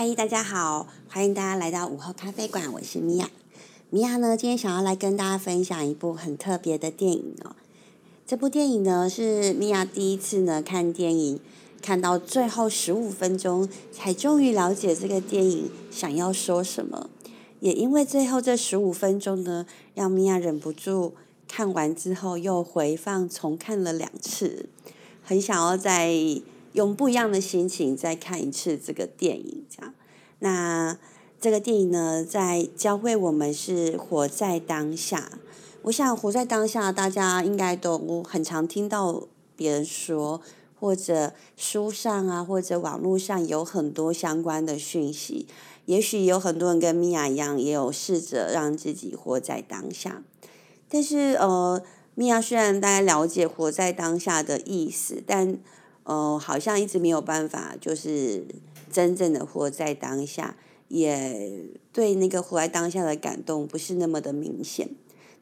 [0.00, 3.28] 嗨，大家好，欢迎大家来到午后咖啡馆，我是米娅。
[3.90, 7.56] 米娅呢，今天想要来跟大家分享一部很特别的电影哦。
[8.24, 11.40] 这部电影呢，是米娅第一次呢看电影，
[11.82, 17.10] 看到最后十五分钟，才终于了解这个电影想要说什么。
[17.58, 21.14] 也因为最后这十五分钟呢，让米娅忍不住
[21.48, 24.68] 看完之后又回放重看了两次，
[25.24, 26.14] 很想要再
[26.72, 29.64] 用不一样的心情再看一次这个电影。
[29.70, 29.94] 这样，
[30.40, 30.98] 那
[31.40, 35.38] 这个电影呢，在教会我们是活在当下。
[35.82, 40.40] 我想活在当下，大家应该都很常听到别人说，
[40.78, 45.46] 或者书上啊，或者网络上有很多相关的讯息。
[45.86, 50.22] 也许有很多人跟米娅一样，也有试着让自己活在当下。
[50.90, 51.82] 但是，呃，
[52.14, 55.56] 米娅虽然大家了解活在当下的意思，但
[56.08, 58.46] 呃，好像一直没有办法，就是
[58.90, 60.56] 真正的活在当下，
[60.88, 64.88] 也对那个活在当下的感动不是那么的明显。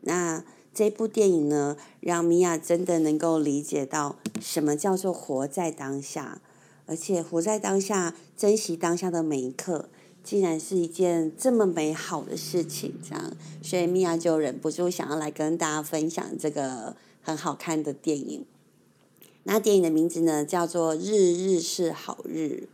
[0.00, 6.40] 那这部电影呢，让米娅真的能够理解到什么叫做活在当下，
[6.86, 9.88] 而且活在当下，珍惜当下的每一刻。
[10.24, 18.44] 竟然是一件这么美好的事情，这样，所以米娅就忍不住想要来跟大家分享这个很好看的电影。
[19.48, 22.64] 那电影的名字呢，叫做《日日是好日》。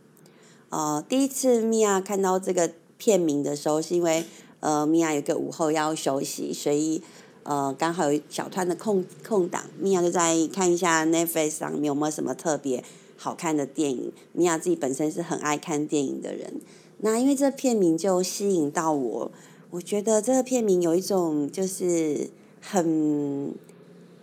[0.69, 4.25] 呃，第一次米娅看到这个片名的时候，是因为
[4.59, 7.03] 呃，米娅有个午后要休息，所以
[7.43, 12.83] 呃，刚好有一小段的空空档，米娅就在看一下 Netflix 上面有没有什么特别
[13.17, 14.11] 好看的电影。
[14.31, 16.59] 米娅自己本身是很爱看电影的人。
[16.97, 19.31] 那因为这片名就吸引到我，
[19.69, 23.53] 我觉得这个片名有一种就是很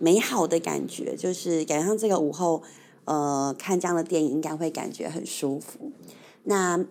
[0.01, 2.63] 美好的感觉，就是感觉上这个午后，
[3.05, 5.91] 呃，看这样的电影应该会感觉很舒服。
[6.45, 6.77] 那《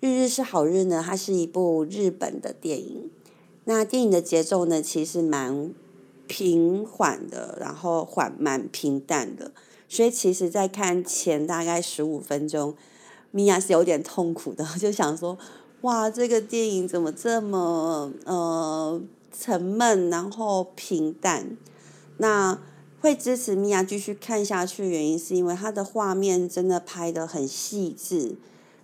[0.00, 3.08] 日日是好日》呢，它是一部日本的电影。
[3.66, 5.72] 那电影的节奏呢，其实蛮
[6.26, 9.52] 平缓的，然后缓慢平淡的，
[9.88, 12.74] 所以其实在看前大概十五分钟。
[13.30, 15.38] 米娅是有点痛苦的，就想说，
[15.82, 19.00] 哇，这个电影怎么这么呃
[19.36, 21.56] 沉闷，然后平淡？
[22.18, 22.58] 那
[23.00, 28.36] 会支持米娅继续看下去，原因是因为它的画面真的拍的很细致。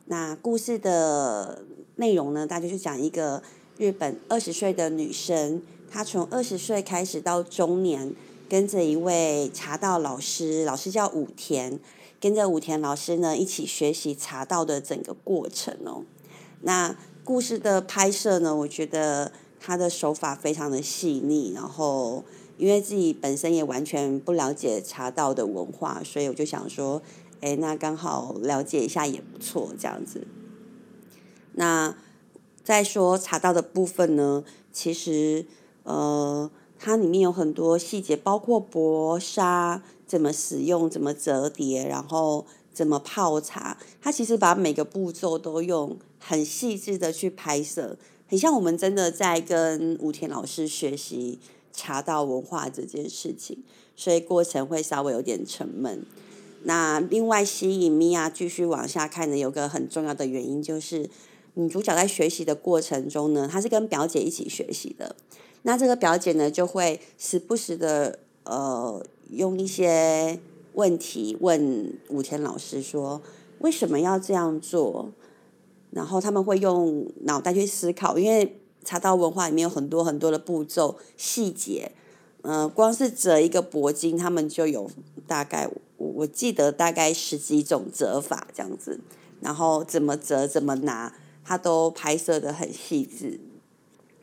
[0.07, 1.65] 那故事的
[1.97, 3.43] 内容呢，大家就讲一个
[3.79, 8.15] 日本二十岁的女生，她从二十岁开始到中年，
[8.49, 11.79] 跟着一位茶道老师，老师叫武田。
[12.21, 16.05] 跟着武田老师呢一起学习茶道的整个过程哦。
[16.61, 19.33] 那故事的拍摄呢，我觉得
[19.63, 21.53] 他的手法非常的细腻。
[21.55, 22.25] 然后
[22.59, 27.01] 因为自己本身也完全不了解茶道的文化，所以我就想说，
[27.41, 30.27] 哎，那刚好了解一下也不错，这样子。
[31.53, 31.97] 那
[32.65, 35.47] 再说茶道的部分呢，其实
[35.85, 36.51] 呃。
[36.85, 43.79] 它里面有很多细节，包括薄纱怎么使用、怎么折叠，然后怎么泡茶。
[44.01, 47.97] 它其实把每个步骤都用很细致的去拍摄，
[48.33, 51.39] 很像我们真的在跟武田老师学习
[51.71, 53.59] 茶道文化这件事情，
[53.95, 56.03] 所以过程会稍微有点沉闷。
[56.63, 61.11] 那另外吸引米娅继续往下看的，有个很重要的原因就是，
[61.53, 65.15] 女主角在学习的过程中呢，她是跟表姐一起学习的。
[65.65, 70.41] 那这个表姐呢，就会时不时的呃，用一些
[70.73, 73.21] 问题问武田老师说，
[73.59, 75.13] 为什么要这样做？
[75.93, 81.93] 然后他们会用脑袋去思考，因为茶道文化里面有很多很多的步骤细节，
[82.43, 84.91] 嗯，光是折一个铂金，他们就有
[85.27, 88.99] 大概我我记得大概十几种折法这样子，
[89.41, 91.15] 然后怎么折怎么拿，
[91.45, 93.39] 他都拍摄的很细致。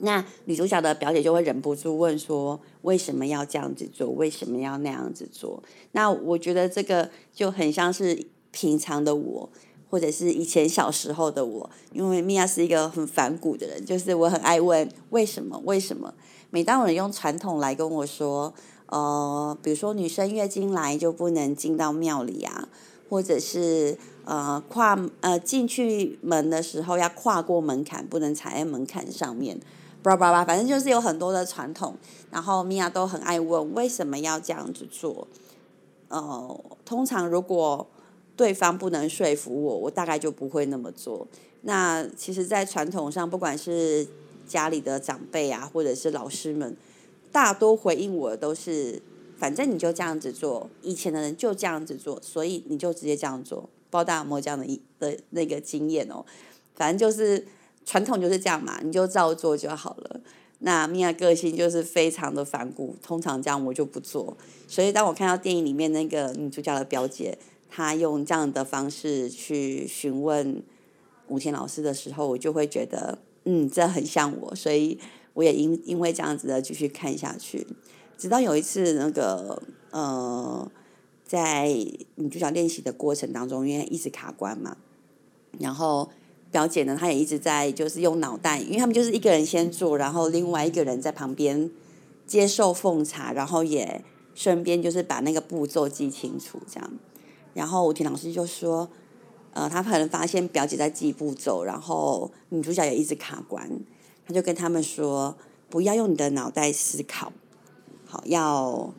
[0.02, 4.10] 那女主角的表姐就会忍不住问说：“为什么要这样子做？
[4.12, 5.62] 为什么要那样子做？”
[5.92, 9.50] 那我觉得这个就很像是平常的我，
[9.90, 11.70] 或者是以前小时候的我。
[11.92, 15.62] 因为米娅是一个很反骨的人，就是我很爱问为什么？
[15.66, 16.14] 为什么？
[16.52, 18.54] 每当有人用传统来跟我说，
[18.88, 22.70] 呃，比如说女生月经来就不能进到庙里啊，
[23.10, 29.60] 或者是呃跨呃进去门的时候要跨过门槛，不能踩在门槛上面。
[30.02, 31.94] 叭叭叭，反正就是有很多的传统，
[32.32, 35.28] 然后米娅都很爱问为什么要这样子做。
[36.08, 37.86] 呃，通常如果
[38.40, 41.28] 对方不能说服我，我大概就不会那么做。
[41.64, 44.08] 那其实，在传统上，不管是
[44.48, 46.78] 家里的长辈啊，或者是老师们，
[47.34, 49.02] 大多回应我都是，
[49.38, 53.60] 反正你就这样子做，以前的人就这样子做，所以你就直接这样做。
[53.90, 56.24] 不知道大家有没有这样的一的那个经验哦？
[56.76, 57.46] 反正就是
[57.84, 60.22] 传统就是这样嘛，你就照做就好了。
[60.60, 64.38] 那米娅个性就是非常的反骨，通常这样我就不做。
[64.66, 67.38] 所以当我看到电影里面那个女主角的表姐，
[67.70, 70.62] 他用这样的方式去询问
[71.28, 75.00] 武田老师的时候，我就会觉得，嗯，这很像我，所以
[75.34, 77.66] 我也因因为这样子的继续看下去。
[78.18, 79.62] 直到有一次那个
[79.92, 80.70] 呃，
[81.24, 81.68] 在
[82.16, 84.78] 女主角练习的过程当中，因为一直卡关嘛，
[85.60, 86.10] 然后。
[86.52, 91.70] 表姐呢，她也一直在就是用脑袋，因为他们就是一个人先做，然后另外一个人在旁边
[92.26, 96.92] 接受奉茶，然后也顺便就是把那个步骤记清楚这样。
[97.54, 98.90] 然后吴婷老师就说，
[99.54, 103.70] 呃，他可能发现表姐在记步骤，然后女主角也一直卡关，
[104.26, 105.36] 他就跟他们说，
[105.70, 107.34] 不要用你的脑袋思考，
[108.06, 108.94] 好，要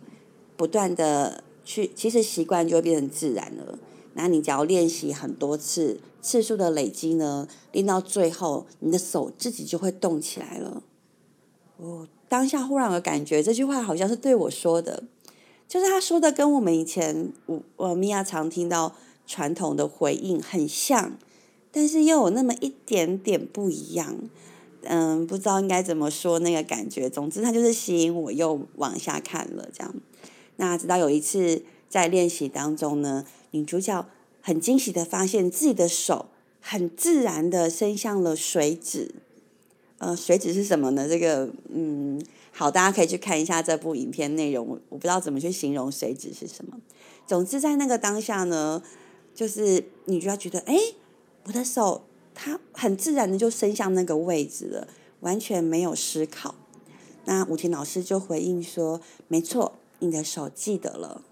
[0.56, 3.78] 不断的去，其实习惯就会变成自然了。
[4.14, 6.00] 那你只要练习很多次。
[6.22, 10.82] 次数的累积呢，练到最后，你的手自己就会动起来了。
[11.78, 15.04] 哦当下忽然有感觉，这句话好像是对我说的，
[15.70, 21.16] 就是他说的跟我们以前我我米娅常听到传统的回应很像，
[21.70, 24.18] 但是又有那么一点点不一样。
[24.82, 27.08] 嗯，不知道应该怎么说那个感觉。
[27.08, 29.94] 总之，他就是吸引我又往下看了这样。
[30.56, 34.04] 那直到有一次在练习当中呢，女主角。
[34.42, 36.30] 很惊喜的发现自己的手
[36.62, 39.14] 很自然的伸向了水纸，
[39.98, 41.06] 呃，水纸是什么呢？
[41.06, 42.18] 这个，嗯，
[42.60, 44.78] 好，大家可以去看一下这部影片内容。
[44.90, 46.76] 我不知道怎么去形容水指是什么。
[47.26, 48.82] 总之，在那个当下呢，
[49.34, 50.76] 就是你就要觉得，哎，
[51.44, 52.04] 我的手
[52.34, 54.88] 它很自然的就伸向那个位置了，
[55.20, 56.54] 完全没有思考。
[57.24, 61.22] 那武婷老师就回应说：“没错，你的手记得了，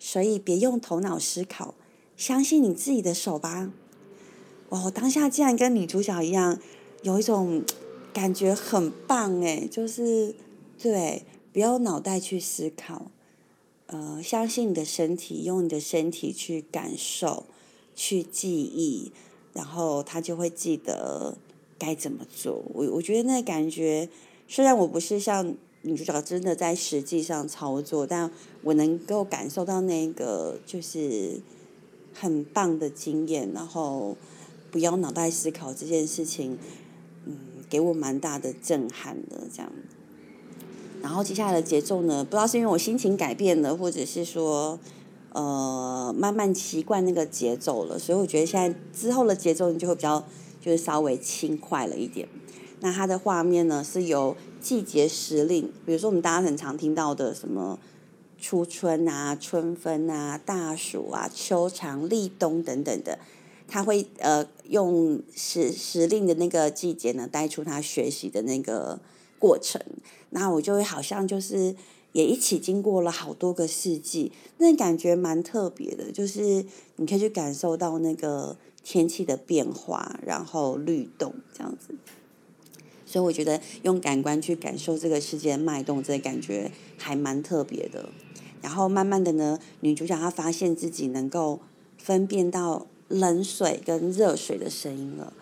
[0.00, 1.76] 所以别用头脑思考。”
[2.18, 3.70] 相信你自己的手吧！
[4.70, 6.58] 哇，我当下竟然跟女主角一样，
[7.02, 7.62] 有一种
[8.12, 10.34] 感觉很棒诶，就是
[10.78, 13.10] 对，不要脑袋去思考，
[13.86, 17.44] 呃，相信你的身体，用你的身体去感受、
[17.94, 19.12] 去记忆，
[19.52, 21.36] 然后他就会记得
[21.78, 22.62] 该怎么做。
[22.74, 24.08] 我我觉得那感觉，
[24.48, 28.30] 虽然我不是像女主角真的在实际上操作，但
[28.62, 31.40] 我能够感受到那个就是。
[32.12, 34.16] 很棒的经验，然后
[34.72, 36.58] 不要脑袋思考这件事情，
[37.70, 39.72] 给我蛮大的震撼的这样。
[41.00, 44.78] 然后接下来的节奏呢，不知道是因为我心情改变了，或者是说，
[45.32, 50.22] 呃，慢慢习惯那个节奏了，所以我觉得现在之后的节奏就会比较
[50.60, 52.28] 就是稍微轻快了一点。
[52.80, 57.78] 那它的画面呢是由季节时令，比如说我们大家很常听到的什么。
[58.42, 63.18] 初春啊，春分啊，大暑啊，秋长立冬等等的，
[63.70, 69.00] 他会呃用时时令的那个季节呢，带出他学习的那个
[69.38, 69.80] 过程。
[70.30, 71.74] 那我就会好像就是
[72.12, 76.64] 也一起经过了好多个四季，那感觉蛮特别的，就是
[76.96, 81.94] 你可以去感受到那个天气的变化，然后律动这样子。
[83.06, 88.08] 所以我觉得用感官去感受这个世界的脉动，这感觉还蛮特别的。
[88.62, 91.60] 然后慢慢的呢，女主角她发现自己能够
[91.98, 95.34] 分辨到冷水跟热水的声音了。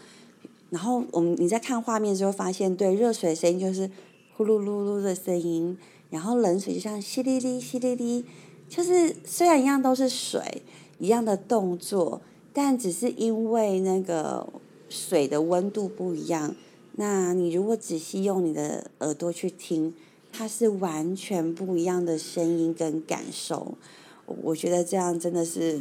[0.71, 3.89] 然后我们你在看画面之后发现，对热水的声音就是
[4.37, 5.79] 呼噜噜噜的声音，
[6.11, 8.25] 然后冷水就像淅沥沥淅沥沥，
[8.69, 10.63] 就是虽然一样都是水，
[10.99, 12.21] 一样的动作，
[12.53, 14.45] 但只是因为那个
[14.89, 16.57] 水的温度不一样。
[16.97, 19.95] 那你如果仔细用你的耳朵去听。
[20.31, 23.75] 它是完全不一样的声音跟感受，
[24.27, 25.81] 我觉得这样真的是，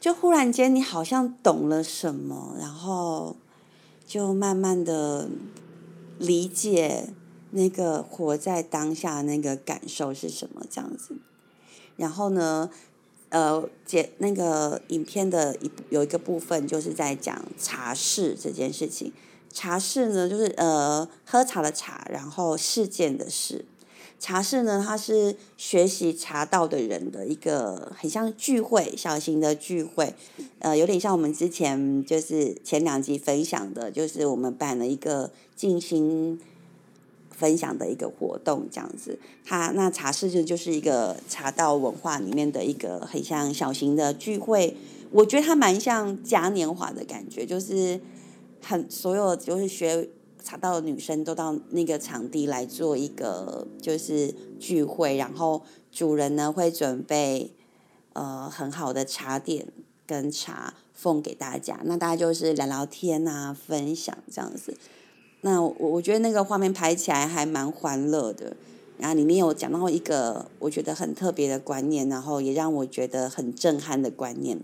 [0.00, 3.36] 就忽然间你好像懂了什么，然后
[4.06, 5.28] 就慢慢的
[6.18, 7.08] 理解
[7.50, 11.16] 那个活在当下那个感受是什么这样子。
[11.96, 12.70] 然后呢，
[13.30, 19.12] 呃，解那个影片的一有一个部分就是在讲茶室这件事情。
[19.52, 23.64] 茶室呢，就是呃喝茶的茶，然后事件的事。
[24.18, 30.14] 茶室呢，它是学习茶道的人的一个很像聚会，小型的聚会，
[30.58, 36.40] 呃，有点像我们之前就是前两集分享的，就是我们办了一个静心
[37.30, 39.18] 分享的一个活动这样子。
[39.44, 44.76] 它那茶室就就是一个茶道文化里面的一个很像小型的聚会，
[45.12, 48.00] 我觉得它蛮像嘉年华的感觉，就是。
[48.60, 50.08] 很所有就是学
[50.48, 55.60] 茶道女生都到那个场地来做一个就是聚会，然后
[55.92, 57.52] 主人呢会准备
[58.14, 59.66] 呃很好的茶点
[60.06, 61.78] 跟茶奉给大家。
[61.84, 64.74] 那大家就是聊聊天啊，分享这样子。
[65.42, 68.56] 那我我觉得那个画面拍起来还蛮欢乐的。
[68.96, 74.58] 然后里面有讲到一个我觉得很特别的观念，然后也让我觉得很震撼的观念。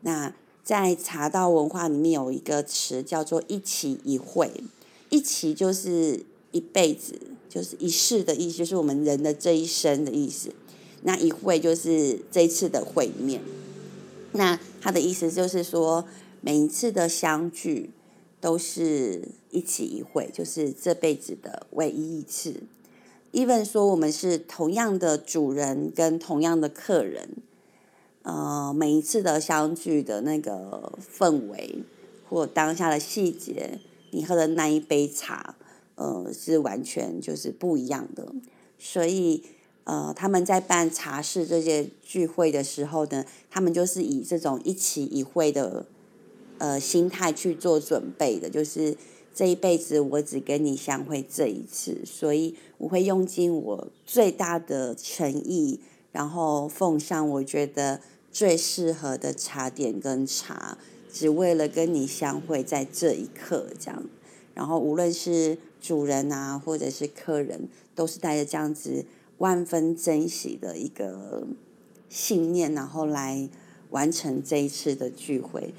[0.00, 0.34] 那
[0.64, 4.52] 在茶道文化里面有一个词叫做“一起一会”，
[5.10, 10.50] 一期就是一辈子，就是一世的意思，就是我们人的这一生的意思。
[11.02, 13.42] 那一会就是这一次的会面。
[14.32, 16.04] 那他的意思就是说，
[16.40, 17.90] 每一次的相聚
[18.40, 22.62] 都是一起一会，就是这辈子的唯一一次。
[23.32, 27.30] even 说我们是同样的主人跟同样的客人，
[28.22, 31.78] 呃，每一次的相聚的那个氛围
[32.28, 35.56] 或当下的细节，你喝的那一杯茶，
[35.94, 38.32] 呃，是完全就是不一样的。
[38.78, 39.42] 所以，
[39.84, 45.86] 呃，他们在办茶室这些聚会的时候呢，他们就是以这种一期一会的
[46.58, 48.96] 呃心态去做准备的，就是。
[49.32, 55.78] 这一辈子我只跟你相会这一次，所以我会用尽我最大的诚意，
[56.10, 58.00] 然后奉上我觉得
[58.32, 60.76] 最适合的茶点跟茶，
[61.12, 64.02] 只为了跟你相会在这一刻这样。
[64.54, 69.04] 然后无论是主人啊，或者是客人，都是带着这样子
[69.38, 71.46] 万分珍惜的一个
[72.08, 73.48] 信念，然后来
[73.90, 75.72] 完成这一次的聚会。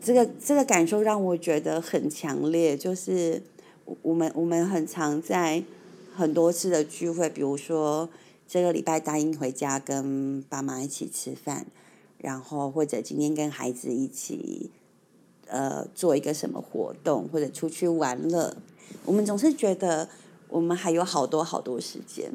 [0.00, 3.42] 这个这个感受让我觉得很强烈，就是
[4.02, 5.62] 我们我们很常在
[6.14, 8.08] 很多次的聚会，比如说
[8.48, 11.66] 这个礼拜答应回家跟爸妈一起吃饭，
[12.22, 14.70] 然后或者今天跟孩子一起
[15.46, 18.56] 呃做一个什么活动，或者出去玩乐，
[19.04, 20.08] 我们总是觉得
[20.48, 22.32] 我们还有好多好多时间，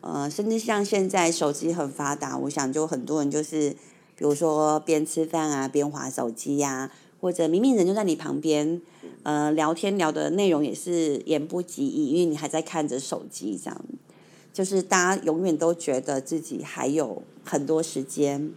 [0.00, 3.74] 呃，甚至像现在手机很发达，我想就很多人就是。
[4.16, 6.88] 比如说边吃饭啊边划手机呀，
[7.20, 8.80] 或者明明人就在你旁边，
[9.24, 13.84] 呃，聊天聊的内容也是言不及义，因为你还在看着手机，这样，
[14.52, 18.52] 就是大家永远都觉得自己还有很多时间，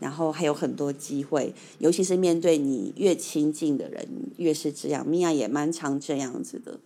[0.00, 5.06] 然后还有很多机会，尤其是面对你越亲近的人，越是这样。
[5.06, 6.78] 米娅也蛮常这样子的。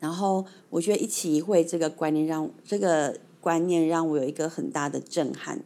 [0.00, 5.64] 然后我觉得一起一会这个观念让这个观念让我有一个很大的震撼。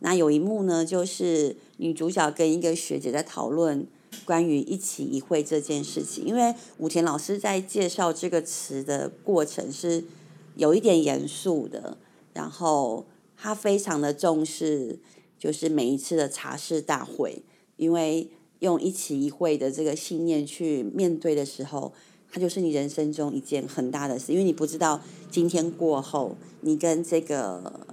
[0.00, 3.86] 那有一幕呢，就是女主角跟一个学姐在讨论
[4.24, 6.24] 关于一起一会这件事情。
[6.24, 10.04] 因为武田老师在介绍这个词的过程是
[10.56, 11.96] 有一点严肃的，
[12.34, 14.98] 然后他非常的重视，
[15.42, 17.42] 就是每一次的茶室大会，
[17.76, 18.28] 因为
[18.60, 21.92] 用一起一会的这个信念去面对的时候，
[22.30, 25.00] 它就是你人生中一件很大的事，因为你不知道
[25.32, 27.88] 今天过后，你跟这个。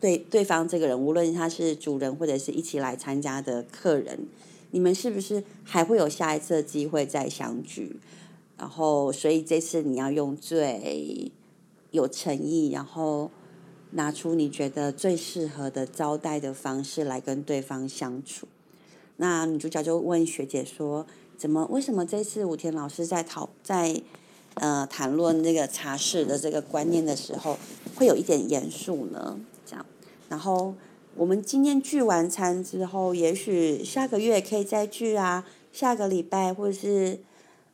[0.00, 4.28] 对对方这个人，无论他是主人或者是一起来参加的客人，
[4.70, 7.96] 你们是不是还会有下一次的机会再相聚？
[8.56, 11.32] 然后，所以这次你要用最
[11.90, 13.28] 有诚意，然后
[13.92, 18.46] 拿出你觉得最适合的招待的方式来跟对方相处。
[19.16, 21.66] 那女主角就问学姐说：“怎么？
[21.70, 24.00] 为什么这次武田老师在讨在
[24.54, 27.58] 呃谈论这个茶室的这个观念的时候，
[27.96, 29.84] 会有一点严肃呢？”这样
[30.28, 30.74] 然后
[31.16, 37.18] 我们今天聚完餐之后，也许下个月可以再聚啊，下个礼拜或者是，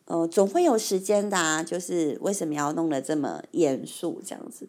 [0.06, 1.62] 呃，总会有时间的啊。
[1.62, 4.66] 就是为什么要弄得这么严肃这样子？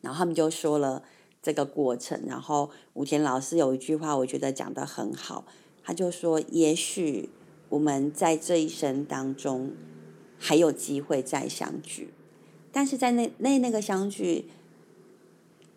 [0.00, 1.02] 然后他们就说了
[1.42, 2.22] 这个过程。
[2.26, 5.44] 然后武田老师有一句话，我觉得讲的很好，
[5.82, 7.30] 他就说：也许
[7.68, 9.72] 我们在这一生当中
[10.38, 12.10] 还有机会再相聚，
[12.70, 14.50] 但是在那那那个相聚。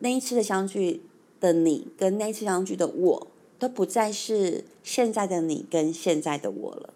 [0.03, 1.03] 那一次的相聚
[1.39, 3.27] 的你，跟那一次相聚的我，
[3.59, 6.95] 都不再是现在的你跟现在的我了。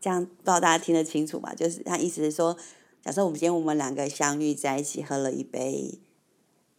[0.00, 1.54] 这样不知道大家听得清楚吗？
[1.54, 2.56] 就是他意思是说，
[3.02, 5.98] 假设我们今天我们两个相遇在一起，喝了一杯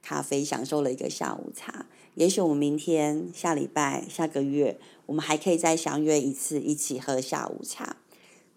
[0.05, 1.87] 咖啡，享受了一个下午茶。
[2.13, 7.97] 也许我们明天、下礼拜、下个月，我们还可以再相约一次，一起喝下午茶。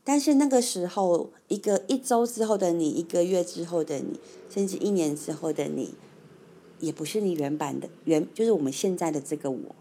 [0.04, 5.94] 但是那个时候，一个一周之后的你，一个月之后的你，甚至一年之后的你。
[6.80, 9.74] 也不是你原版的原，就是我们现在的这个我，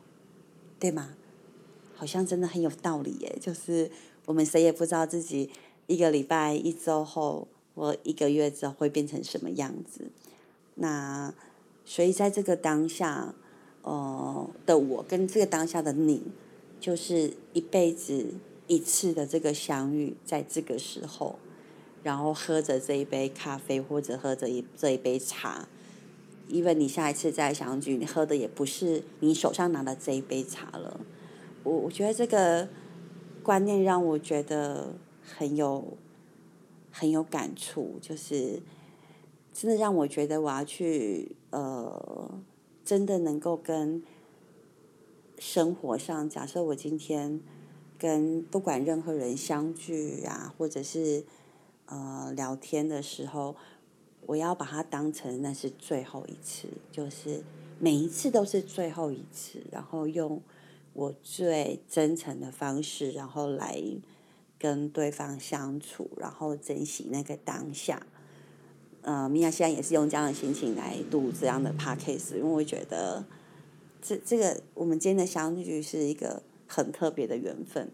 [0.80, 1.16] 对吗？
[1.94, 3.38] 好像真的很有道理耶。
[3.40, 3.92] 就是
[4.26, 5.52] 我们谁也不知道自己
[5.86, 10.10] 一个礼拜、一周后或一个月之后会变成什么样子。
[10.74, 11.32] 那
[11.90, 13.34] 所以在这个当下，
[13.84, 16.22] 呃的我跟这个当下的你，
[16.82, 18.34] 就是一辈子
[18.68, 21.40] 一次的这个相遇，在这个时候，
[22.04, 25.70] 然后喝着这一杯咖啡，或者喝着一这一杯茶。
[26.50, 31.00] 因为你下一次再相聚，你喝的也不是你手上拿的这一杯茶了。
[31.64, 32.68] 我我觉得这个
[33.42, 35.98] 观念让我觉得很有
[36.92, 38.62] 很有感触，就是
[39.54, 42.42] 真的让我觉得我要去呃，
[42.84, 44.04] 真的能够跟
[45.38, 47.42] 生活上，假设我今天
[47.98, 51.26] 跟不管任何人相聚啊，或者是
[51.86, 53.56] 呃聊天的时候，
[54.26, 57.44] 我要把它当成那是最后一次，就是
[57.80, 60.42] 每一次都是最后一次，然后用。
[60.94, 63.80] 我最真诚的方式，然后来
[64.58, 68.08] 跟对方相处，然后珍惜那个当下。
[69.08, 73.24] 呃，米娅现在也是用这样的心情来录这样的 podcast，因为我觉得
[74.02, 77.90] 这这个我们今天的相聚是一个很特别的缘分。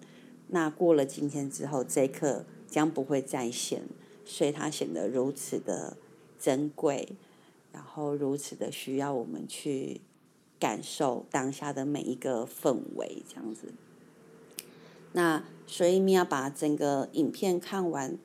[0.47, 3.83] 那过了今天之后，这一刻将不会再现，
[4.25, 5.95] 所以它显得如此的
[6.39, 7.09] 珍贵，
[7.71, 10.01] 然后如此的需要我们去。
[10.59, 13.73] 感受当下的每一个氛围，这样子。
[15.11, 18.17] 那所以米娅把整个影片看完，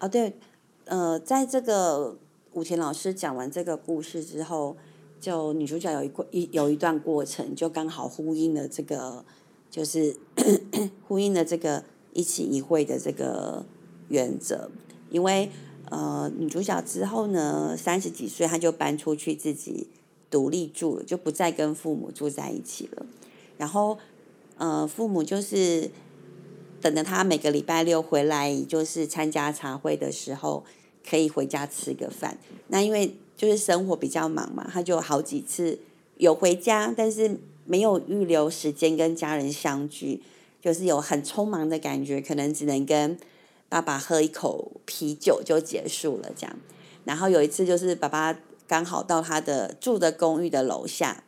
[0.00, 0.36] 哦对，
[0.84, 2.18] 呃，在这个
[2.56, 4.78] 武田老师讲完这个故事之后，
[5.20, 9.22] 就女主角有一过一有一段过程，就刚好呼应了这个，
[9.70, 10.16] 就是
[11.06, 11.84] 呼应了这个
[12.14, 13.66] 一起一会的这个
[14.08, 14.70] 原则，
[15.10, 15.50] 因为
[15.90, 19.88] 呃女主角之后呢，三十几岁，她就搬出去自己。
[20.28, 23.06] 独立住了，就不再跟父母住在一起了。
[23.56, 23.96] 然后，
[24.58, 25.88] 呃，父母就是
[26.80, 30.64] 等着他每个礼拜六回来，就是参加茶会的时候，
[31.08, 32.38] 可以回家吃个饭。
[32.68, 35.78] 那因为就是生活比较忙嘛，他就好几次
[36.16, 40.22] 有回家，但是没有预留时间跟家人相聚，
[40.60, 43.18] 就是有很匆忙的感觉，可能只能跟
[43.68, 46.56] 爸爸喝一口啤酒就结束了这样。
[47.04, 48.36] 然后有一次就是爸爸。
[48.68, 51.22] 刚好到他的住的公寓的楼下，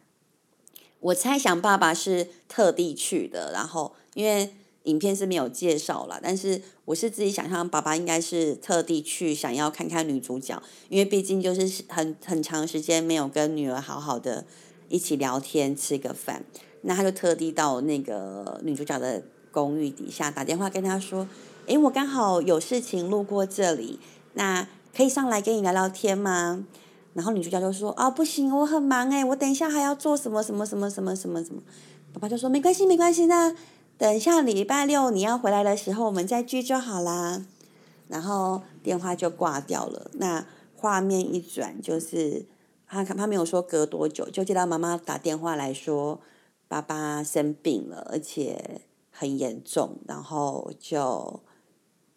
[0.99, 14.45] 我猜想爸爸是特地去的，然后因为影片是没有介绍了，但是我是自己想象爸爸应该是特地去想要看看女主角，因为毕竟就是很很长时间没有跟女儿好好的
[14.89, 16.45] 一起聊天吃个饭，
[16.83, 21.29] 那他就特地到那个女主角的公寓底下打电话跟她说
[21.67, 23.99] ：“诶，我刚好有事情路过这里，
[24.35, 26.65] 那可以上来跟你聊聊天吗？”
[27.15, 31.61] 然后女主角就说：“啊，不行，我很忙哎，我等一下还要做什么什么什么什么什么什么。”
[32.15, 33.53] 爸爸就说：“没关系，没关系，那
[33.99, 37.45] 等下礼拜六你要回来的时候，我们再聚就好啦。”
[38.09, 40.11] 然后电话就挂掉了。
[40.15, 42.47] 那画面一转，就是
[42.87, 46.21] 他他没有说隔多久，就接到妈妈打电话来说，
[46.69, 48.81] 爸爸生病了，而且
[49.11, 51.41] 很严重，然后就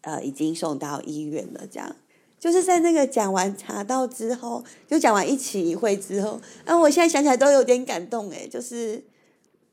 [0.01, 1.95] 呃已经送到医院了，这样。
[2.39, 9.03] 就是在那个讲完查到之后，就讲完一起一会之后，啊，我现在想起来都有点感动诶，就是，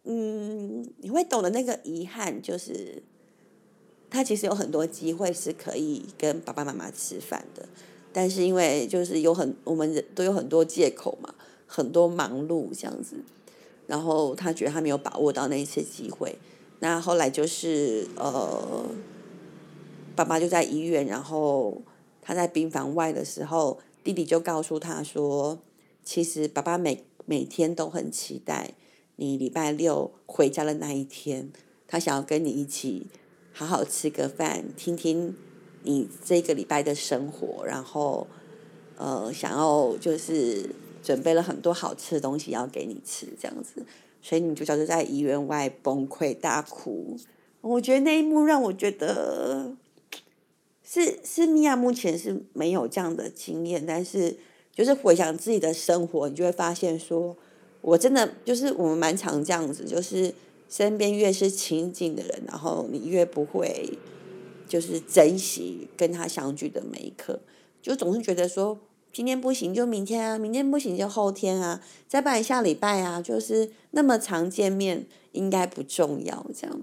[0.09, 3.03] 嗯，你会懂得那个遗憾，就是
[4.09, 7.69] 他其实有很多机会是可以跟爸爸妈妈吃饭的，
[8.13, 11.35] 但是因为就是有很我们人都有很多借口嘛，
[11.67, 13.17] 很多忙碌这样子，
[13.87, 16.39] 然后他觉得他没有把握到那一次机会，
[16.81, 18.87] 那后来就是呃，
[20.17, 21.83] 爸爸就在医院，然后。
[22.21, 25.59] 他在病房外的时候，弟弟就告诉他说
[26.05, 28.75] ：“其实爸爸每每天都很期待
[29.21, 31.51] 你礼拜六回家的那一天，
[31.89, 33.09] 他想要跟你一起
[33.53, 35.35] 好好吃个饭，听听
[35.83, 38.29] 你这个礼拜的生活，然后
[38.97, 40.71] 呃，想要就是
[41.03, 43.85] 准备了很多好吃的东西要给你吃，这样子。
[44.23, 47.17] 所以女主角就在医院外崩溃大哭。
[47.61, 49.75] 我觉得那一幕让我觉得。”
[50.91, 54.39] 是是，米娅目前是没有这样的经验，但是
[54.73, 57.37] 就是回想自己的生活，你就会发现说，
[57.81, 60.35] 我真的就是我们蛮常这样子，就是
[60.69, 63.99] 身边越是亲近的人，然后你越不会
[64.69, 67.41] 就是珍惜跟他相聚的每一刻，
[67.81, 68.79] 就总是觉得说
[69.13, 76.83] 今天不行就明天啊，明天不行就后天啊，再不然下礼拜啊，就是那么常见面应该不重要这样，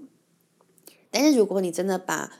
[1.10, 2.32] 但是如果你真的把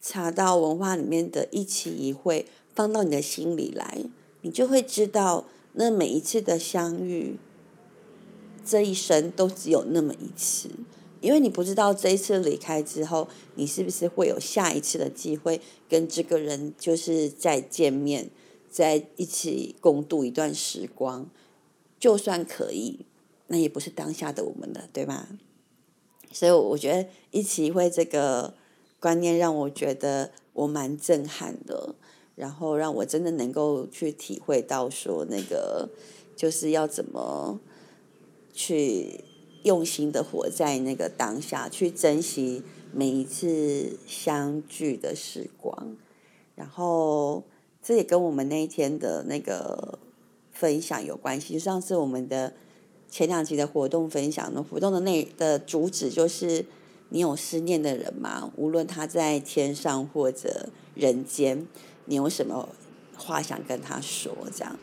[0.00, 3.98] 茶道文化里面的一期一会，放到你的心里来，
[4.42, 7.36] 你就会知道，那每一次的相遇，
[8.68, 10.68] 这一生都只有那么一次，
[11.20, 18.30] 因为你不知道这一次离开之后，你是不是会有下一次的机会跟这个人就是再见面，
[18.70, 21.28] 在一起共度一段时光，
[21.98, 23.06] 就算可以，
[23.46, 25.28] 那也不是当下的我们了，对吧？
[26.30, 28.54] 所以我觉得一起会这个。
[29.00, 31.94] 观念让我觉得我蛮震撼的，
[32.34, 35.88] 然后让我真的能够去体会到说那个
[36.34, 37.60] 就是要怎么
[38.52, 39.24] 去
[39.62, 45.96] 用心的活在那个当下，去珍惜每一次相聚的时光。
[46.54, 47.44] 然后
[47.82, 49.98] 这也跟我们那一天的那个
[50.52, 51.58] 分享有关系。
[51.58, 52.54] 上次我们的
[53.08, 56.66] 前两集的活动分享，呢，活动的内的主旨就是：
[57.10, 58.52] 你有思念的人吗？
[58.56, 61.66] 无论他在天上或者人间，
[62.06, 62.68] 你有什么
[63.16, 64.36] 话想跟他说？
[64.52, 64.78] 这样，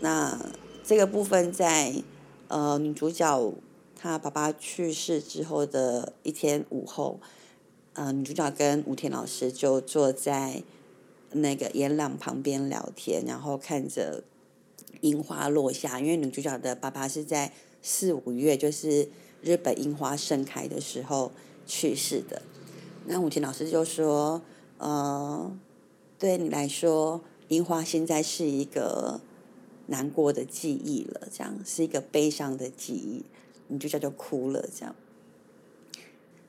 [0.00, 0.38] 那
[0.82, 1.94] 这个部分在
[2.54, 3.52] 呃女主角。
[3.96, 7.18] 她爸爸去世之后的一天午后，
[7.94, 10.62] 呃，女主角跟吴田老师就坐在
[11.30, 14.22] 那个岩廊旁边聊天，然后看着
[15.00, 16.00] 樱花落下。
[16.00, 19.08] 因为女主角的爸爸是在四五月，就是
[19.40, 21.32] 日本樱花盛开的时候
[21.66, 22.42] 去世的。
[23.06, 24.42] 那吴田老师就说
[24.76, 25.50] ：“呃，
[26.18, 29.22] 对你来说，樱花现在是一个
[29.86, 33.24] 难过的记忆了，这样是一个悲伤的记忆。”
[33.68, 34.94] 你就叫做哭了，这样。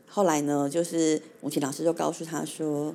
[0.06, 2.93] 后来呢，就是母亲老师就告诉他说：“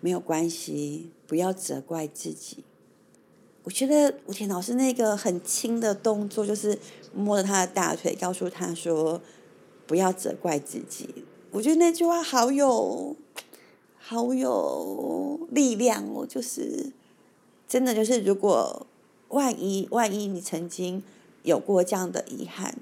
[0.00, 2.64] 没有关系，不要责怪自己。”
[3.64, 6.78] 我觉得吴田老师那个很轻的动作，就是
[7.14, 9.20] 摸着他的大腿，告诉他说
[9.88, 13.16] ：“不要责怪自己。”我觉得那句话好有，
[13.98, 16.26] 好有力量哦！
[16.26, 16.92] 就是
[17.66, 18.86] 真的，就是如果
[19.28, 21.02] 万一万一你曾经
[21.42, 22.78] 有过这样的遗憾。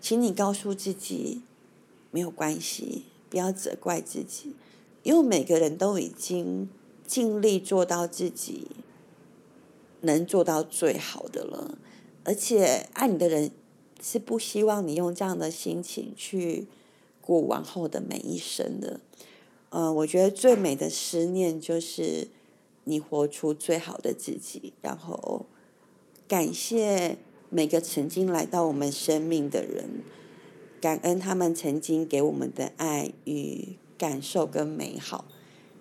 [0.00, 1.40] 请你告诉自己，
[2.10, 4.54] 没有关系，不要责怪自己，
[5.02, 6.68] 因为每个人都已经
[7.06, 8.68] 尽力做到自己
[10.02, 11.78] 能做到最好的了，
[12.24, 13.50] 而且爱你的人
[14.02, 16.66] 是不希望你用这样的心情去
[17.22, 19.00] 过往后的每一生的。
[19.70, 22.28] 嗯，我觉得最美的思念就是
[22.84, 25.46] 你活出最好的自己，然后
[26.28, 27.18] 感谢。
[27.50, 30.02] 每个曾经来到我们生命的人，
[30.80, 35.26] 感恩他们曾经给我们的爱与感受跟美好，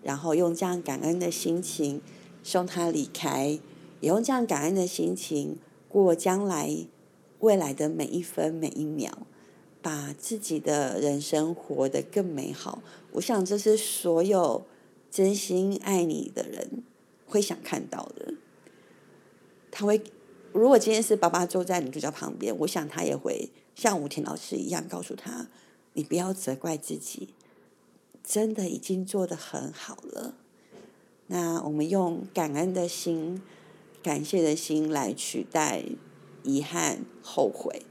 [0.03, 1.99] 然后用这样感恩的心情
[2.43, 3.60] 送他离开，
[4.01, 5.58] 也用这样感恩的心情
[5.89, 6.86] 过将来
[7.39, 9.25] 未来的每一分每一秒，
[9.82, 12.84] 把自己的人生活得更美好。
[13.13, 14.63] 我想这是所有
[15.10, 16.84] 真心爱你的人
[17.25, 18.36] 会想看到的，
[19.71, 20.03] 他会。
[20.54, 25.48] 如果今天是爸爸坐在女主角旁边，我想他也会像吴婷老师一样告诉他
[25.94, 27.30] ：“你不要责怪自己，
[28.24, 30.36] 真的已经做得很好了。”
[31.26, 33.42] 那我们用感恩的心、
[34.04, 35.84] 感谢的心来取代
[36.44, 37.82] 遗憾、后悔，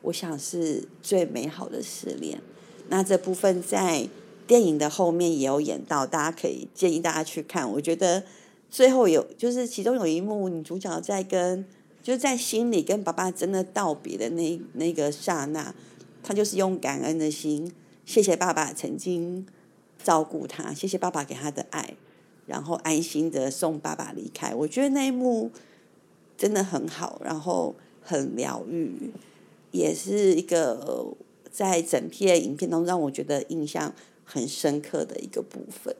[0.00, 2.40] 我想是最美好的失恋。
[2.88, 4.08] 那这部分在
[4.46, 7.70] 电影的后面也有演到，大家可以建议大家去看。
[7.72, 8.24] 我觉得
[8.70, 11.66] 最后有就是其中有一幕，女主角在跟。
[12.02, 15.74] 就在心里跟爸爸真的道别的那那个刹那，
[16.22, 17.70] 他就是用感恩的心，
[18.06, 19.46] 谢谢爸爸曾经
[20.02, 21.94] 照顾他，谢谢爸爸给他的爱，
[22.46, 24.54] 然后安心的送爸爸离开。
[24.54, 25.50] 我觉得那一幕
[26.38, 29.12] 真的很好，然后很疗愈，
[29.72, 31.14] 也是一个
[31.50, 33.92] 在整片影片中让我觉得印象
[34.24, 35.94] 很深刻的一个部分。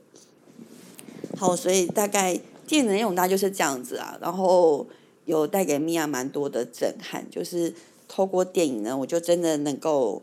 [1.37, 4.87] 好，所以大概电影的内容大概就是这样子啊，然后。
[5.29, 7.75] 有带给米娅蛮多的震撼，就是
[8.09, 10.23] 透过电影呢，我就真的能够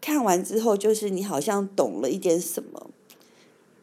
[0.00, 2.90] 看完之后，就是你好像懂了一点什么。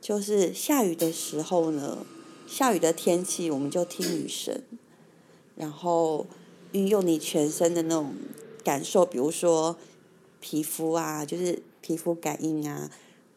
[0.01, 1.99] 就是下雨的时候呢，
[2.45, 4.61] 下雨的天气，我们就听雨声，
[5.55, 6.25] 然后
[6.73, 8.13] 运用你全身的那种
[8.65, 9.77] 感受，比如说
[10.41, 12.91] 皮肤啊，就是皮肤感应啊，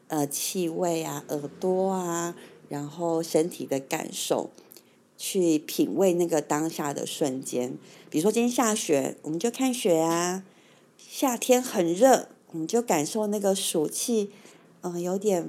[0.08, 2.34] 呃，气味啊，耳朵啊，
[2.68, 4.50] 然后身体的感受。
[5.22, 7.76] 去品味那个当下的瞬间，
[8.08, 10.42] 比如说今天下雪，我们就看雪啊；
[10.96, 14.30] 夏天很热，我们就感受那个暑气，
[14.80, 15.46] 嗯，有点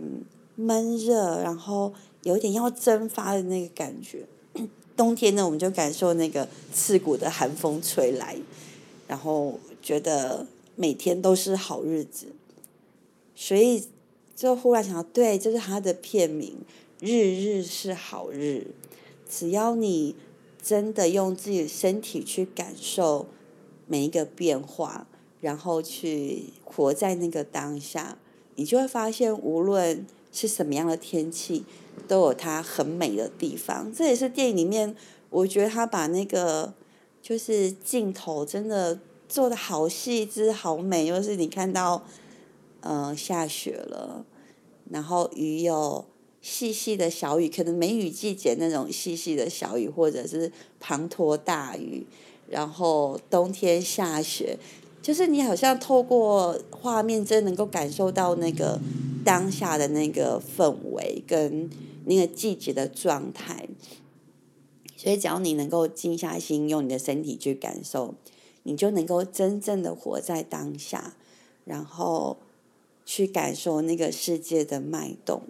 [0.55, 4.25] 闷热，然后有点要蒸发的那个感觉。
[4.97, 8.35] 冬天呢，我们就感受那个刺骨的寒风吹来，
[9.07, 12.33] 然后觉得每天都是好日子。
[13.33, 13.87] 所以
[14.35, 16.57] 就忽然想到，对，就是他的片名，
[17.05, 18.67] 《日日是好日》。
[19.33, 20.17] 只要你
[20.61, 23.27] 真的用自己的身体去感受
[23.87, 25.07] 每一个变化，
[25.39, 28.17] 然后去活在那个当下，
[28.55, 31.63] 你就会发现，无论是什么样的天气，
[32.09, 33.89] 都有它很美的地方。
[33.93, 34.93] 这也是电影里面，
[35.29, 36.73] 我觉得他把那个
[37.21, 41.07] 就是镜头真的做的好细致、好美。
[41.07, 42.03] 就是你看到，
[42.81, 44.25] 呃，下雪了，
[44.89, 46.05] 然后雨有。
[46.41, 50.51] 细细的小雨，可能梅雨季节那种细细的小雨，或者是
[50.81, 52.05] 滂沱大雨，
[52.49, 54.57] 然后冬天下雪，
[55.01, 58.79] 就是你好像透过画面，真能够感受到那个
[59.23, 61.69] 当下的那个氛围跟
[62.05, 63.67] 那个季节的状态。
[64.97, 68.13] 所以，只要你能够静下心，用你的身体去感受，
[68.63, 71.15] 你就能够真正的活在当下，
[71.65, 72.37] 然后
[73.03, 75.41] 去感受那个世界的脉动。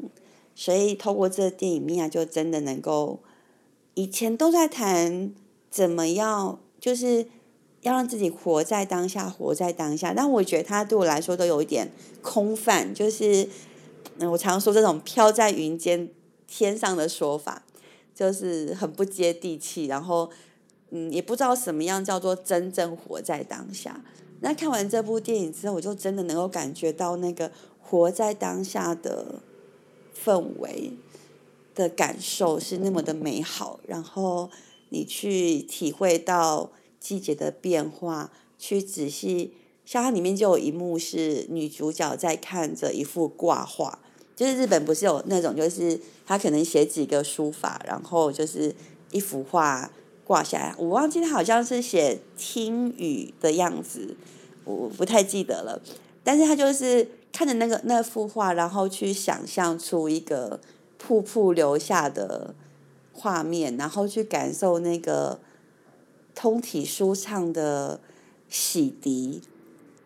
[0.55, 3.19] 所以，透过这电影，米娅就真的能够，
[3.93, 5.33] 以前都在谈
[5.69, 7.27] 怎么样，就是
[7.81, 10.13] 要让自己活在当下，活在当下。
[10.13, 13.47] 但我觉得他对我来说都有一点空泛，就是
[14.19, 16.09] 嗯我常说这种飘在云间
[16.47, 17.63] 天上的说法。
[18.13, 20.29] 就是很不接地气，然后，
[20.91, 24.03] 嗯，也不知道什么样叫做真正活在当下。
[24.41, 29.41] 那看完这部电影之后，我就真的能够感觉到那个活在当下的
[30.25, 30.91] 氛围
[31.73, 33.79] 的感受是那么的美好。
[33.87, 34.49] 然后
[34.89, 39.53] 你去体会到季节的变化，去仔细，
[39.85, 43.99] 像它里面就有一幕是女主角在看着一幅挂画。
[44.33, 48.73] 就是日本不是有那种，就是他可能写几个书法，然后就是
[49.11, 49.91] 一幅画
[50.25, 50.73] 挂下来。
[50.79, 54.15] 我忘记他好像是写听雨的样子，
[54.63, 55.79] 我不太记得了。
[56.23, 60.59] 但是他就是看着那个那幅画，然后去想象出一个
[60.97, 62.53] 瀑布流下的
[63.13, 65.39] 画面，然后去感受那个
[66.35, 67.99] 通体舒畅的
[68.49, 69.41] 洗涤，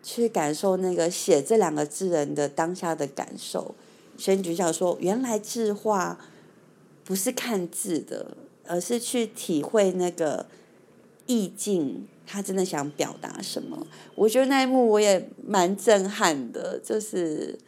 [0.02, 3.74] 去感受那个写这两个字人的当下的感受。
[4.16, 6.18] 所以主角说：“原来字画
[7.04, 8.36] 不是看字的，
[8.66, 10.46] 而是去体会那个
[11.26, 13.86] 意境，他真的想表达什么。”
[14.16, 17.58] 我觉得那一幕我也蛮震撼的，就是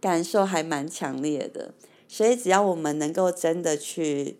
[0.00, 1.74] 感受还蛮强烈的。
[2.06, 4.36] 所以只要我们能够真的去，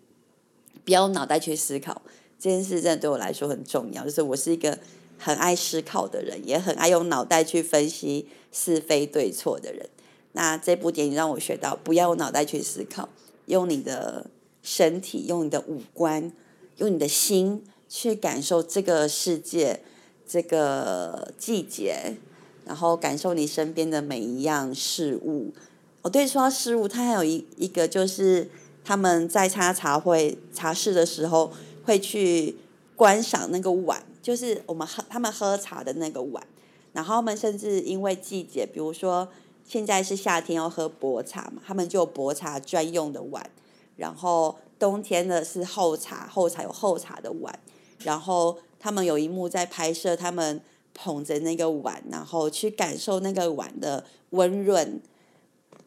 [0.85, 2.01] 不要脑袋去思考
[2.39, 4.05] 这件事，真的对我来说很重要。
[4.05, 4.77] 就是我是一个
[5.17, 9.89] 很爱思考的人，也很爱用脑袋去分析是非对错的人。
[10.31, 13.09] 那这部电影让我学到，不要用脑袋去思考，
[13.47, 14.29] 用你的
[14.61, 16.31] 身体，用你的五官，
[16.77, 17.63] 用你的心
[17.97, 19.79] 去感受这个世界，
[20.27, 22.17] 这个季节，
[22.65, 25.53] 然后感受你身边的每一样事物。
[26.01, 28.49] 我，对，说到事物，它还有一一个就是
[28.83, 31.53] 他们在参加茶会茶室的时候，
[31.85, 32.57] 会去
[32.97, 36.45] 观赏那个碗，就是我们喝他们喝茶的那个碗，
[36.91, 39.29] 然后他们甚至因为季节，比如说。
[39.67, 43.49] 现在是夏天要喝薄茶嘛，他们就有薄茶专用的碗，
[43.95, 47.59] 然后冬天的是厚茶，厚茶有厚茶的碗，
[48.05, 50.61] 然后他们有一幕在拍摄，他们
[50.93, 55.01] 捧着那个碗，然后去感受那个碗的温润，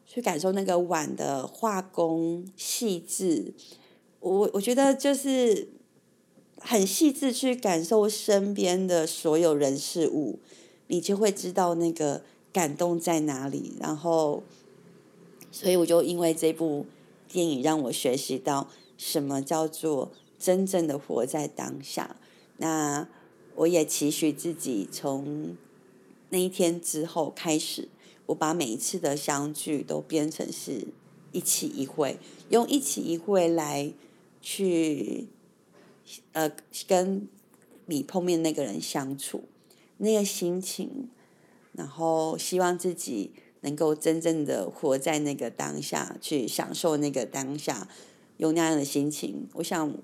[0.07, 3.55] 去感受那个碗的画工细致，
[4.21, 5.69] 我我觉得就是
[6.59, 10.39] 很细致去感受身边的所有人事物，
[10.89, 12.23] 你就会知道那个。
[12.51, 13.75] 感动在哪里？
[13.79, 14.43] 然后，
[15.53, 16.87] 所以我就因为这部
[17.29, 22.17] 电影让我学习到什么叫做真正的活在当下。
[22.59, 23.09] 那
[23.57, 25.57] 我也期许自己从
[26.31, 27.89] 那一天之后开始，
[28.27, 30.87] 我把每一次的相聚都变成是
[31.33, 32.19] 一期一会，
[32.51, 33.93] 用一期一会来
[34.41, 35.27] 去
[36.33, 36.51] 呃
[36.87, 37.29] 跟
[37.87, 39.45] 你碰面那个人相处，
[39.99, 41.09] 那个心情。
[41.73, 47.89] 然后希望自己能够真正的活在那个当下，去享受那个当下，
[48.37, 49.47] 有那样的心情。
[49.55, 49.95] 我想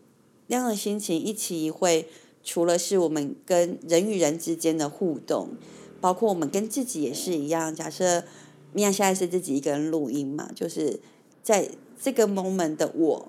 [0.47, 2.09] 那样的心情一起一会，
[2.43, 5.51] 除了是我们跟人与人之间的互动，
[6.01, 7.75] 包括我们跟自己也是一样。
[7.75, 8.25] 假设
[8.73, 11.01] 米娅现在是自己一个人录音嘛，就是
[11.43, 13.29] 在这个 moment 的我，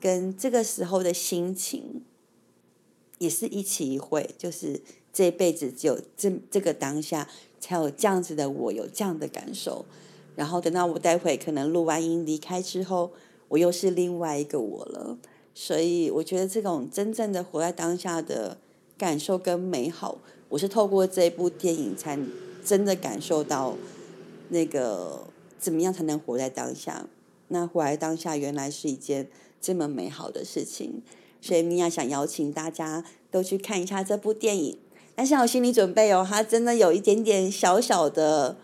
[0.00, 2.02] 跟这个时候的心情，
[3.18, 4.80] 也是一起一会，就是
[5.12, 7.28] 这辈子只有这这个当下。
[7.60, 9.84] 才有这样子的我有这样的感受，
[10.36, 13.10] 然后等到我待会可能录完音离开之后，
[13.48, 15.18] 我又是另外一个我了。
[15.60, 18.58] 所以我觉得这种真正的活在当下的
[18.96, 20.18] 感受跟美好，
[20.50, 22.16] 我是透过这部电影才
[22.64, 23.74] 真的感受到
[24.50, 25.26] 那个
[25.58, 27.08] 怎么样才能活在当下。
[27.48, 29.28] 那活在当下原来是一件
[29.60, 31.02] 这么美好的事情，
[31.40, 34.78] 所以米娅想邀请大家都去看一下这部电影。
[35.16, 38.56] 但是有心理准备哦，它真的有一点点小小的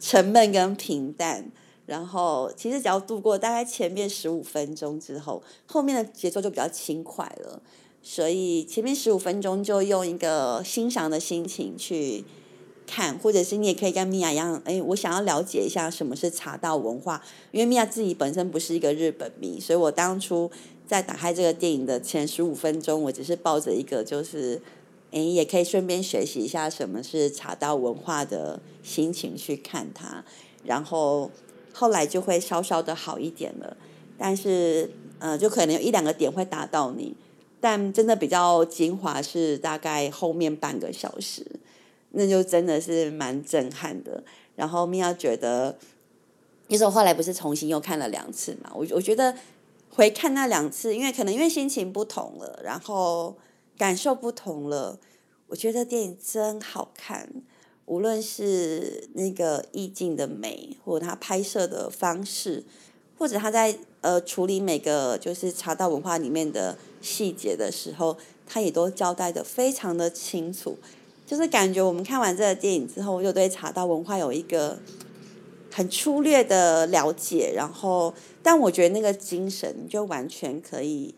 [0.00, 1.52] 沉闷跟平淡。
[1.86, 7.60] 然后其实只要度过大概前面十五分钟之后，后面的节奏就比较轻快了。
[8.02, 12.24] 所以前面十五分钟就用一个欣赏的心情去
[12.86, 17.22] 看，或者是你也可以跟米娅一样，哎，我想要了解一下什么是茶道文化。
[17.50, 20.50] 因为米娅自己本身不是一个日本迷，所以我当初
[20.86, 24.60] 在打开这个电影的前十五分钟，我只是抱着一个就是。
[25.10, 30.24] 诶，也可以顺便学习一下什么是茶道文化的心情去看它，
[30.64, 31.30] 然后
[31.74, 33.76] 后来就会稍稍的好一点了。
[34.16, 37.14] 但是，呃，就可能有一两个点会打到你，
[37.60, 41.44] 但真的比较精华是大概后面半个小时，
[42.12, 44.24] 那就真的是蛮震撼的。
[44.56, 45.76] 然后米娅觉得，
[46.68, 49.34] 那时候后来不是重新又看了两次嘛，我我觉得
[49.90, 53.36] 回看那两次，因为可能因为心情不同了，然后。
[53.76, 55.00] 感受不同了，
[55.48, 57.28] 我觉得电影真好看，
[57.86, 62.64] 无论是那个意境的美，或者他拍摄的方式，
[63.18, 68.16] 或者他在呃处理每个就是茶道文化里面的细节的时候，
[68.46, 70.78] 他也都交代的非常的清楚，
[71.26, 74.78] 就是感觉我们看完这个电影之后，又对茶道文化有一个
[75.70, 81.14] 很粗略的了解，然后，但我觉得那个精神就完全可以。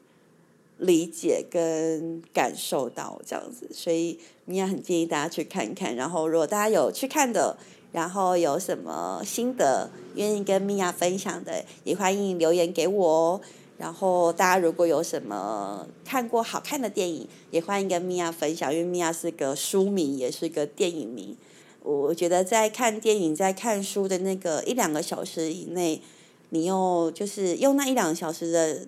[0.79, 5.97] 理解跟感受到这样子，所以米娅很建议大家去看看。
[5.97, 7.57] 然后，如果大家有去看的，
[7.93, 13.41] 然后有什么心得愿意跟米娅分享的，也欢迎留言给我哦。
[13.79, 21.37] 然后，大家如果有什么看过好看的电影，也欢迎跟米娅分享，因为米娅是个书迷，也是个电影迷。
[21.83, 26.03] 我觉得在看电影、在看书的那个一两个小时以内，
[26.51, 28.87] 你用就是用那一两个小时的。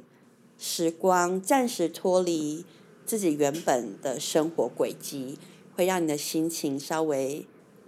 [0.58, 2.64] 时光暂时脱离
[3.06, 5.38] 自己原本的生活轨迹，
[5.76, 7.46] 会让你的心情稍微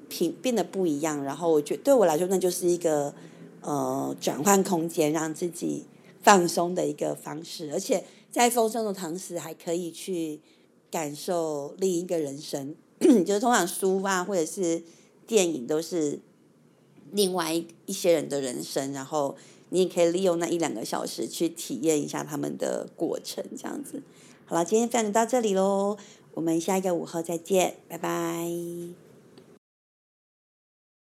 [0.08, 1.22] 平变得不一样。
[1.24, 3.12] 然后我觉对我来说，那就是一个
[3.60, 5.84] 呃转换空间，让自己
[6.22, 7.72] 放松的一个方式。
[7.72, 10.40] 而且在放松的同时，还可以去
[10.90, 12.76] 感受另一个人生。
[13.26, 14.82] 就是通常书啊，或者是
[15.26, 16.20] 电影，都是
[17.10, 19.36] 另外一一些人的人生，然后。
[19.70, 24.02] 你也可以利用那一两个小时去体验一下他们的过程，这样子。
[24.44, 25.96] 好了，今天分享到这里喽，
[26.34, 29.09] 我们下一个午后再见，拜拜。